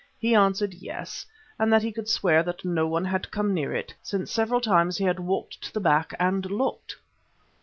He 0.17 0.33
answered 0.33 0.73
yes, 0.73 1.27
and 1.59 1.71
that 1.71 1.83
he 1.83 1.91
could 1.91 2.09
swear 2.09 2.41
that 2.41 2.65
no 2.65 2.87
one 2.87 3.05
had 3.05 3.29
come 3.29 3.53
near 3.53 3.71
it, 3.71 3.93
since 4.01 4.31
several 4.31 4.59
times 4.59 4.97
he 4.97 5.03
had 5.05 5.19
walked 5.19 5.61
to 5.61 5.71
the 5.71 5.79
back 5.79 6.11
and 6.19 6.43
looked. 6.49 6.95